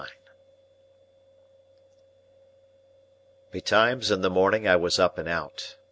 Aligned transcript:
Betimes 3.51 4.09
in 4.09 4.21
the 4.23 4.31
morning 4.31 4.67
I 4.67 4.75
was 4.75 4.97
up 4.97 5.19
and 5.19 5.29
out. 5.29 5.75